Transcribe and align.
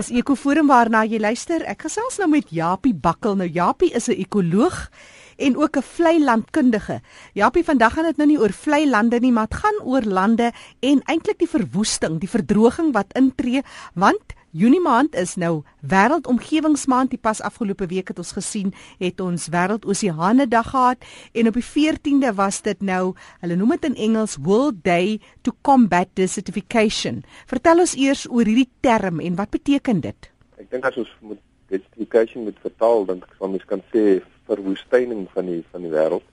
Dis 0.00 0.14
Ekoforum 0.16 0.70
waarna 0.70 1.02
jy 1.04 1.18
luister. 1.20 1.60
Ek 1.68 1.82
gesels 1.84 2.14
nou 2.22 2.30
met 2.32 2.48
Japie 2.56 2.94
Bakkel. 2.96 3.34
Nou 3.36 3.44
Japie 3.44 3.90
is 3.92 4.08
'n 4.08 4.16
ekoloog 4.16 4.88
en 5.36 5.56
ook 5.56 5.76
'n 5.76 5.82
vlei 5.82 6.24
landkundige. 6.24 7.02
Japie, 7.34 7.62
vandag 7.62 7.92
gaan 7.92 8.04
dit 8.04 8.16
nou 8.16 8.28
nie 8.28 8.40
oor 8.40 8.52
vlei 8.52 8.88
lande 8.88 9.20
nie, 9.20 9.32
maar 9.32 9.48
dit 9.48 9.60
gaan 9.60 9.78
oor 9.84 10.02
lande 10.02 10.52
en 10.80 11.02
eintlik 11.04 11.38
die 11.38 11.48
verwoesting, 11.48 12.18
die 12.18 12.28
verdroging 12.28 12.92
wat 12.92 13.12
intree, 13.12 13.62
want 13.94 14.32
Junie 14.50 14.80
maand 14.82 15.14
is 15.14 15.36
nou 15.38 15.62
wêreldomgewingsmaand. 15.86 17.12
Die 17.12 17.20
pas 17.22 17.38
afgelope 17.40 17.86
week 17.86 18.08
het 18.10 18.18
ons 18.18 18.32
gesien, 18.34 18.72
het 18.98 19.20
ons 19.22 19.44
wêreldoseane 19.54 20.48
dag 20.50 20.72
gehad 20.72 21.04
en 21.38 21.46
op 21.46 21.54
die 21.54 21.66
14de 21.66 22.32
was 22.34 22.58
dit 22.66 22.82
nou, 22.82 23.12
hulle 23.44 23.58
noem 23.60 23.76
dit 23.76 23.86
in 23.92 23.94
Engels 24.08 24.34
World 24.42 24.80
Day 24.82 25.20
to 25.46 25.54
Combat 25.62 26.10
Desertification. 26.18 27.22
Vertel 27.46 27.84
ons 27.84 27.94
eers 27.94 28.24
oor 28.26 28.50
hierdie 28.50 28.66
term 28.82 29.22
en 29.22 29.38
wat 29.38 29.54
beteken 29.54 30.02
dit? 30.02 30.30
Ek 30.58 30.66
dink 30.74 30.90
as 30.90 30.98
ons 30.98 31.14
moet 31.22 31.38
desertification 31.70 32.48
moet 32.48 32.58
vertaal, 32.66 33.06
dan 33.06 33.22
kan 33.38 33.54
mens 33.54 33.70
kan 33.70 33.86
sê 33.94 34.18
verwoestyning 34.50 35.28
van 35.30 35.46
die 35.46 35.62
van 35.70 35.86
die 35.86 35.94
wêreld. 35.94 36.26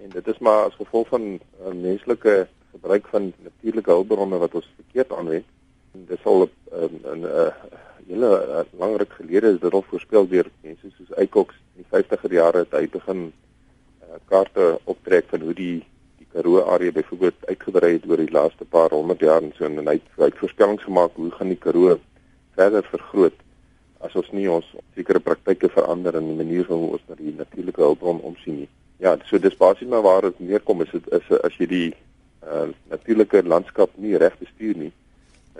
En 0.00 0.16
dit 0.16 0.32
is 0.32 0.40
maar 0.40 0.70
as 0.70 0.80
gevolg 0.80 1.12
van 1.12 1.34
uh, 1.36 1.76
menslike 1.76 2.46
gebruik 2.72 3.12
van 3.12 3.28
natuurlike 3.44 3.92
hulpbronne 3.92 4.40
wat 4.40 4.56
ons 4.56 4.72
verkeerd 4.80 5.12
aanwend. 5.12 5.44
Dit 6.08 6.20
sal 6.24 6.46
ehm, 6.46 6.57
'n 6.78 7.00
'n 7.14 7.24
eh, 7.24 7.52
hele 8.08 8.30
eh, 8.46 8.64
lang 8.78 8.96
ruk 8.96 9.12
gelede 9.12 9.52
is 9.54 9.60
dit 9.60 9.72
al 9.72 9.84
voorspel 9.90 10.28
deur 10.28 10.46
mense 10.62 10.90
soos 10.96 11.16
Eycox 11.16 11.54
in 11.76 11.84
die 11.84 11.90
50er 11.92 12.32
jare 12.32 12.64
het 12.64 12.72
hy 12.72 12.86
begin 12.88 13.20
uh, 13.28 14.18
kaarte 14.30 14.78
optrek 14.84 15.26
van 15.32 15.40
hoe 15.40 15.54
die 15.54 15.76
die 16.18 16.28
Karoo 16.32 16.62
area 16.74 16.92
byvoorbeeld 16.92 17.46
uitgebrei 17.50 17.92
het 17.92 18.06
oor 18.08 18.22
die 18.22 18.32
laaste 18.32 18.64
paar 18.64 18.94
honderd 18.96 19.20
jaar 19.20 19.42
en 19.42 19.52
so 19.56 19.64
en 19.64 19.76
hy 19.84 19.98
het, 19.98 20.08
hy 20.16 20.30
het 20.30 20.40
voorspellings 20.40 20.86
gemaak 20.88 21.20
hoe 21.20 21.30
gaan 21.36 21.52
die 21.52 21.60
Karoo 21.66 21.98
verder 22.56 22.86
vergroot 22.94 23.36
as 24.00 24.14
ons 24.14 24.30
nie 24.32 24.48
ons 24.50 24.66
sekere 24.94 25.20
praktyke 25.20 25.68
verander 25.74 26.16
in 26.18 26.30
die 26.30 26.38
manier 26.40 26.68
hoe 26.70 26.94
ons 26.96 27.04
na 27.08 27.16
die 27.18 27.34
natuurlike 27.34 27.82
hulpbron 27.82 28.20
omsien 28.30 28.62
nie. 28.62 28.68
Ja, 29.02 29.16
so 29.26 29.38
dis 29.42 29.56
basies 29.58 29.90
maar 29.90 30.04
waar 30.06 30.28
dit 30.30 30.40
neerkom 30.50 30.82
is 30.82 30.94
dit 30.94 31.10
is 31.18 31.30
as 31.42 31.58
jy 31.58 31.66
die 31.70 31.88
uh, 32.46 32.68
natuurlike 32.90 33.42
landskap 33.46 33.94
nie 33.98 34.16
reg 34.18 34.38
bestuur 34.38 34.78
nie, 34.78 34.92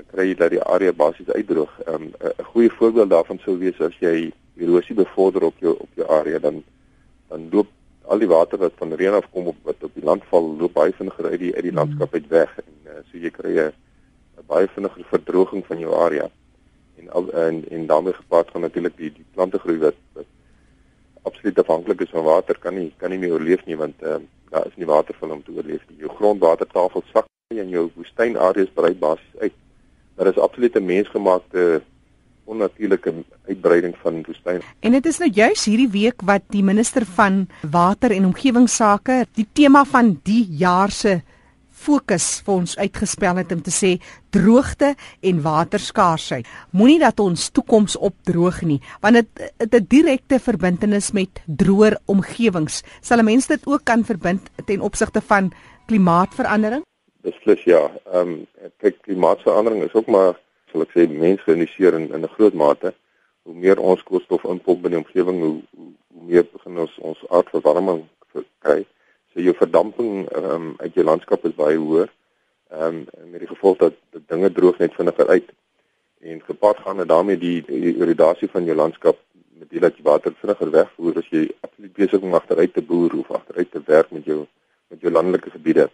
kry 0.07 0.29
jy 0.29 0.35
dat 0.35 0.51
die 0.51 0.63
area 0.63 0.93
basies 0.93 1.31
uitdroog. 1.31 1.73
'n 1.87 1.95
um, 1.95 2.13
'n 2.21 2.45
goeie 2.53 2.71
voorbeeld 2.71 3.11
daarvan 3.11 3.39
sou 3.39 3.59
wees 3.59 3.81
as 3.81 3.97
jy 4.01 4.33
erosie 4.57 4.95
bevorder 4.95 5.43
op 5.43 5.59
jou 5.59 5.75
op 5.79 5.89
jou 5.95 6.09
area 6.09 6.39
dan 6.39 6.63
dan 7.29 7.49
loop 7.51 7.67
al 8.05 8.19
die 8.19 8.29
water 8.29 8.59
wat 8.59 8.73
van 8.77 8.93
reën 8.93 9.15
af 9.15 9.31
kom 9.31 9.47
op 9.47 9.57
wat 9.63 9.83
op 9.85 9.95
die 9.95 10.05
land 10.05 10.25
val, 10.31 10.57
loop 10.59 10.73
baie 10.73 10.93
vinniger 10.93 11.27
uit 11.27 11.41
die 11.41 11.55
uit 11.55 11.63
die 11.63 11.73
landskap 11.73 12.15
uit 12.15 12.29
weg 12.29 12.55
en 12.65 12.75
uh, 12.87 13.03
so 13.11 13.19
jy 13.19 13.31
kry 13.31 13.53
'n 13.59 13.73
baie 14.47 14.69
vinniger 14.75 15.05
verdroging 15.05 15.67
van 15.67 15.79
jou 15.79 15.93
area. 15.95 16.31
En 16.99 17.11
al, 17.11 17.31
en 17.33 17.65
en 17.71 17.87
daarmee 17.87 18.13
gepaard 18.13 18.51
gaan 18.51 18.61
natuurlik 18.61 18.97
die 18.97 19.13
die 19.13 19.27
plante 19.35 19.59
groei 19.59 19.79
wat, 19.79 19.99
wat 20.13 20.25
absoluut 21.23 21.59
afhanklik 21.59 22.01
is 22.01 22.11
van 22.11 22.25
water 22.25 22.59
kan 22.59 22.75
nie 22.75 22.93
kan 22.97 23.11
nie 23.11 23.19
meer 23.19 23.33
oorleef 23.33 23.65
nie 23.67 23.77
want 23.77 24.03
uh, 24.03 24.17
daar 24.51 24.67
is 24.67 24.77
nie 24.77 24.87
water 24.87 25.15
vir 25.21 25.29
hom 25.29 25.43
te 25.43 25.53
oorleef 25.53 25.85
nie. 25.89 25.99
Jou 25.99 26.11
grondwatertafel 26.17 27.03
sak 27.13 27.27
en 27.49 27.69
jou 27.69 27.91
woestynareas 27.95 28.73
brei 28.75 28.95
basies 28.95 29.41
uit 29.41 29.53
daar 30.19 30.27
is 30.27 30.39
absoluut 30.39 30.75
'n 30.75 30.85
mensgemaakte 30.85 31.83
onnatuurlike 32.45 33.13
uitbreiding 33.47 33.95
van 34.03 34.23
woestyn. 34.27 34.61
En 34.81 34.93
dit 34.93 35.07
is 35.07 35.19
nou 35.19 35.31
juis 35.31 35.65
hierdie 35.65 35.91
week 35.91 36.23
wat 36.25 36.43
die 36.49 36.63
minister 36.63 37.07
van 37.07 37.47
water 37.71 38.11
en 38.11 38.25
omgewingsake 38.25 39.27
die 39.35 39.47
tema 39.53 39.85
van 39.85 40.21
die 40.23 40.47
jaar 40.51 40.91
se 40.91 41.21
fokus 41.71 42.41
vir 42.47 42.55
ons 42.55 42.77
uitgespel 42.79 43.37
het 43.37 43.53
om 43.53 43.63
te 43.63 43.71
sê 43.71 43.91
droogte 44.35 44.95
en 45.21 45.43
waterskaarsheid. 45.43 46.47
Moenie 46.71 46.99
dat 46.99 47.21
ons 47.21 47.51
toekoms 47.55 47.97
opdroog 47.97 48.63
nie, 48.63 48.81
want 49.01 49.15
dit 49.15 49.53
het 49.59 49.75
'n 49.75 49.87
direkte 49.89 50.41
verbintenis 50.41 51.13
met 51.13 51.41
droër 51.47 51.99
omgewings. 52.07 52.83
Sal 53.01 53.19
'n 53.19 53.25
mens 53.25 53.47
dit 53.47 53.67
ook 53.67 53.85
kan 53.85 54.05
verbind 54.05 54.51
ten 54.67 54.81
opsigte 54.81 55.21
van 55.21 55.53
klimaatsverandering? 55.87 56.83
Beslis 57.29 57.65
ja. 57.65 57.85
Ehm 58.13 58.35
um, 58.35 58.73
kyk 58.83 59.01
klimaatsverandering 59.07 59.85
is 59.85 59.95
ook 59.95 60.11
maar 60.17 60.35
sal 60.73 60.85
ek 60.85 60.93
sê 60.97 61.07
mensgeïnisieer 61.09 61.95
in 62.01 62.11
in 62.13 62.25
'n 62.25 62.35
groot 62.37 62.55
mate. 62.55 62.95
Hoe 63.43 63.55
meer 63.55 63.81
ons 63.81 64.03
koolstof 64.03 64.45
inpomp 64.45 64.85
in 64.85 64.91
die 64.97 65.03
omgewing, 65.05 65.41
hoe, 65.41 65.61
hoe 65.77 65.93
hoe 66.19 66.27
meer 66.27 66.47
begin 66.53 66.79
ons 66.79 66.95
ons 66.99 67.21
aardverwarming 67.31 68.03
kry. 68.59 68.85
So 69.33 69.41
jou 69.45 69.55
verdamping 69.55 70.27
ehm 70.29 70.51
um, 70.55 70.75
uit 70.79 70.95
jou 70.95 71.05
landskap 71.05 71.45
is 71.45 71.55
baie 71.55 71.79
hoër. 71.79 72.11
Ehm 72.71 73.01
um, 73.01 73.31
met 73.31 73.41
die 73.45 73.51
gevolg 73.55 73.79
dat, 73.85 73.95
dat 74.11 74.29
dinge 74.29 74.53
droog 74.53 74.79
net 74.79 74.95
vinniger 74.95 75.29
uit. 75.29 75.49
En 76.21 76.43
gepaard 76.43 76.79
gaan 76.85 76.97
met 76.97 77.09
daarmee 77.09 77.39
die, 77.39 77.63
die 77.67 77.97
irrigasie 77.97 78.49
van 78.51 78.65
jou 78.65 78.77
landskap 78.77 79.19
met 79.59 79.71
dit 79.71 79.83
dat 79.83 79.97
jy 79.97 80.03
water 80.03 80.35
vinniger 80.41 80.71
wegvoer 80.71 81.21
as 81.21 81.31
jy 81.31 81.45
absoluut 81.61 81.95
besig 81.95 82.23
om 82.23 82.35
agteruit 82.35 82.75
te 82.75 82.83
boer 82.83 83.15
of 83.19 83.31
agteruit 83.31 83.71
te 83.71 83.83
werk 83.87 84.11
met 84.11 84.25
jou 84.25 84.45
met 84.89 85.01
jou 85.01 85.13
landelike 85.13 85.51
gebiede. 85.51 85.91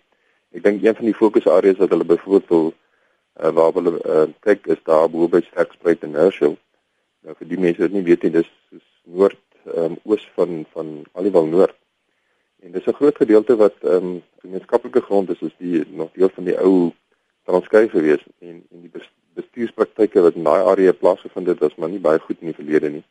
Ek 0.55 0.63
dink 0.63 0.85
een 0.85 0.95
van 0.95 1.09
die 1.09 1.19
fokusareas 1.19 1.81
wat 1.83 1.91
hulle 1.91 2.07
byvoorbeeld 2.07 2.49
wil 2.49 2.69
uh, 3.43 3.51
waar 3.57 3.73
hulle 3.75 3.95
uh, 3.99 4.27
kyk 4.47 4.67
is 4.71 4.83
daar 4.87 5.09
bo 5.11 5.27
by 5.29 5.41
Sterkspruit 5.43 6.05
en 6.07 6.15
Herschel. 6.15 6.55
Nou 7.27 7.35
vir 7.39 7.49
die 7.51 7.59
mense 7.59 7.83
wat 7.83 7.95
nie 7.97 8.05
weet 8.07 8.23
nie, 8.23 8.37
dis 8.37 8.51
is 8.77 8.85
noord 9.05 9.41
um, 9.75 9.97
oos 10.05 10.27
van 10.37 10.63
van 10.77 10.93
Aliwal 11.19 11.51
Noord. 11.51 11.77
En 12.63 12.73
dis 12.73 12.87
'n 12.87 12.99
groot 13.01 13.17
gedeelte 13.17 13.57
wat 13.57 13.75
ehm 13.83 14.13
um, 14.13 14.23
gemeenskaplike 14.45 15.01
grond 15.01 15.31
is, 15.31 15.41
is 15.41 15.57
die 15.59 15.85
nog 15.91 16.13
deel 16.13 16.29
van 16.29 16.45
die 16.45 16.59
ou 16.59 16.93
Transkei 17.45 17.89
gewees 17.89 18.23
en 18.39 18.63
en 18.71 18.81
die 18.87 18.93
bestuurspraktyke 19.35 20.21
wat 20.21 20.35
in 20.35 20.47
daai 20.47 20.63
area 20.63 20.93
plaasgevind 20.93 21.47
het, 21.47 21.59
was 21.59 21.75
maar 21.75 21.91
nie 21.91 22.01
baie 22.01 22.19
goed 22.19 22.41
in 22.41 22.53
die 22.53 22.61
verlede 22.61 22.91
nie. 22.91 23.05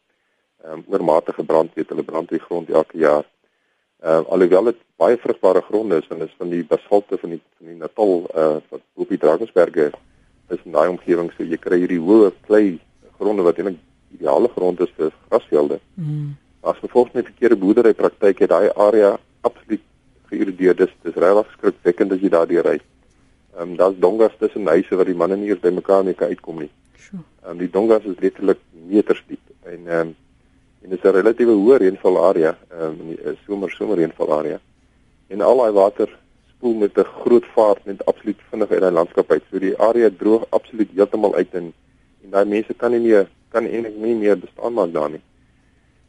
Ehm 0.63 0.73
um, 0.73 0.83
oormatige 0.87 1.43
brand 1.43 1.73
weet 1.73 1.89
hulle 1.89 2.03
brand 2.03 2.29
die 2.29 2.39
grond 2.39 2.69
elke 2.69 2.97
jaar. 2.97 3.25
Uh 4.03 4.21
alhoewel 4.35 4.63
dit 4.71 4.79
baie 4.99 5.17
vrugbare 5.17 5.61
gronde 5.61 5.97
is 6.01 6.07
en 6.11 6.21
is 6.25 6.35
van 6.37 6.49
die 6.51 6.63
basalte 6.67 7.17
van 7.17 7.35
die 7.35 7.41
van 7.57 7.67
die 7.71 7.79
Natal 7.79 8.25
uh 8.35 8.57
wat 8.69 8.81
op 8.99 9.09
die 9.09 9.17
Drakensberge 9.17 9.91
is 10.49 10.65
in 10.65 10.75
daai 10.75 10.89
omgewing 10.91 11.31
so 11.31 11.43
jy 11.47 11.57
kry 11.57 11.79
hierdie 11.83 12.01
hoë 12.03 12.33
klei 12.47 12.79
gronde 13.17 13.45
wat 13.47 13.61
eintlik 13.61 13.79
ideale 14.13 14.49
grond 14.55 14.81
is 14.83 14.91
vir 14.97 15.11
grasvelde. 15.29 15.79
Mm. 15.95 16.35
As 16.61 16.79
gevolg 16.83 17.11
van 17.13 17.25
verkeerde 17.29 17.57
boerdery 17.59 17.93
praktyke 17.97 18.45
het 18.45 18.51
daai 18.51 18.69
area 18.87 19.15
absoluut 19.41 19.81
geïrodeer. 20.31 20.75
Dis 20.77 20.93
dis 21.05 21.19
regtig 21.23 21.55
skrikwekkend 21.57 22.15
as 22.15 22.23
jy 22.23 22.31
daardeur 22.33 22.67
ry. 22.69 22.77
Ehm 23.53 23.71
um, 23.71 23.75
daar's 23.77 23.99
dongas 23.99 24.35
tussen 24.39 24.67
huise 24.67 24.97
wat 24.99 25.09
die 25.09 25.17
manne 25.17 25.37
nie 25.37 25.51
eens 25.51 25.61
by 25.63 25.71
mekaar 25.73 26.03
mee 26.03 26.17
kan 26.17 26.33
uitkom 26.33 26.63
nie. 26.63 26.71
Ehm 27.11 27.23
um, 27.51 27.57
die 27.61 27.69
dongas 27.69 28.05
is 28.09 28.19
letterlik 28.19 28.61
meters 28.89 29.23
diep 29.27 29.43
en 29.63 29.87
ehm 29.87 29.99
um, 30.07 30.15
en 30.83 30.89
dit 30.89 30.99
is 30.99 31.09
'n 31.09 31.15
relatiewe 31.15 31.53
hoë 31.55 31.77
reënval 31.77 32.17
area, 32.29 32.57
um, 32.81 32.97
'n 33.11 33.37
somer 33.45 33.71
somer 33.71 33.97
reënval 33.97 34.31
area. 34.39 34.59
En 35.27 35.41
al 35.41 35.57
daai 35.57 35.71
water 35.71 36.09
spoel 36.49 36.73
met 36.73 36.97
'n 36.97 37.03
groot 37.21 37.45
vaart 37.55 37.85
net 37.85 38.05
absoluut 38.05 38.39
vinnig 38.49 38.71
uit 38.71 38.81
daai 38.81 38.91
landskap 38.91 39.31
uit. 39.31 39.43
So 39.51 39.59
die 39.59 39.77
area 39.77 40.09
droog 40.17 40.45
absoluut 40.49 40.89
heeltemal 40.95 41.35
uit 41.35 41.53
en 41.53 41.73
en 42.23 42.29
daai 42.29 42.45
mense 42.45 42.73
kan 42.73 42.91
nie 42.91 42.99
meer 42.99 43.27
kan 43.49 43.65
eintlik 43.65 43.95
nie 43.95 44.15
meer 44.15 44.39
bestaan 44.39 44.73
maak 44.73 44.93
daar 44.93 45.09
nie. 45.09 45.21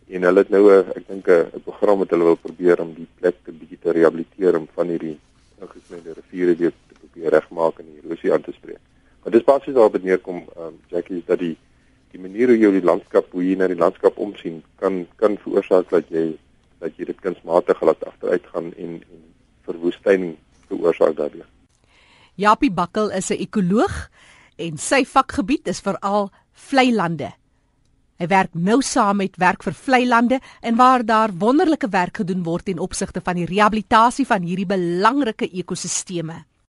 En 0.09 0.23
hulle 0.23 0.39
het 0.39 0.49
nou 0.49 0.65
'n 0.71 0.93
ek 0.99 1.07
dink 1.09 1.29
'n 1.29 1.61
program 1.65 1.99
wat 1.99 2.11
hulle 2.11 2.25
wil 2.25 2.37
probeer 2.37 2.81
om 2.81 2.95
die 2.95 3.09
plek 3.19 3.37
'n 3.47 3.59
bietjie 3.59 3.79
te 3.79 3.91
rehabiliteer 3.91 4.57
om 4.57 4.69
van 4.75 4.89
hierdie 4.89 5.19
ingesnede 5.61 6.13
riviere 6.13 6.57
weer 6.57 6.73
te 6.89 6.95
probeer 7.01 7.31
regmaak 7.31 7.79
en 7.79 7.87
die 7.87 8.01
erosie 8.05 8.33
aan 8.33 8.43
te 8.43 8.53
spreek. 8.53 8.83
Maar 9.23 9.33
dis 9.33 9.45
basies 9.45 9.75
daarop 9.75 10.03
neerkom, 10.03 10.37
ehm 10.37 10.67
um, 10.67 10.81
Jackie, 10.89 11.17
is 11.17 11.25
dat 11.27 11.39
die 11.39 11.57
die 12.15 12.23
manier 12.23 12.53
hoe 12.53 12.59
jy 12.59 12.71
die 12.77 12.87
landskap 12.87 13.31
hoe 13.35 13.43
jy 13.43 13.57
na 13.59 13.69
die 13.71 13.79
landskap 13.79 14.19
omsien 14.23 14.63
kan 14.83 15.03
kan 15.21 15.37
veroorsaak 15.43 15.91
dat 15.91 16.11
jy 16.15 16.27
dat 16.83 16.95
jy 16.99 17.09
dit 17.11 17.21
kunsmatig 17.25 17.81
laat 17.83 18.03
agteruit 18.07 18.47
gaan 18.55 18.71
en 18.75 19.01
en 19.03 19.23
verwoesting 19.65 20.35
veroorsaak 20.69 21.17
daardeur. 21.17 21.47
Japie 22.37 22.71
Bakkel 22.71 23.11
is 23.11 23.31
'n 23.31 23.41
ekoloog 23.47 24.11
en 24.59 24.77
sy 24.79 25.05
vakgebied 25.05 25.69
is 25.69 25.81
veral 25.81 26.31
vlei 26.53 26.93
lande. 26.93 27.33
Hy 28.19 28.27
werk 28.27 28.55
nou 28.55 28.83
saam 28.83 29.17
met 29.17 29.37
werk 29.37 29.63
vir 29.63 29.75
vlei 29.75 30.07
lande 30.07 30.41
en 30.63 30.77
waar 30.77 31.05
daar 31.05 31.31
wonderlike 31.33 31.89
werk 31.91 32.17
gedoen 32.17 32.43
word 32.43 32.69
in 32.69 32.79
opsigte 32.79 33.21
van 33.21 33.35
die 33.35 33.47
rehabilitasie 33.47 34.27
van 34.27 34.43
hierdie 34.43 34.67
belangrike 34.67 35.51
ekosisteme. 35.51 36.45